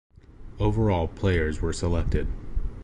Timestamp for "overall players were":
0.59-1.71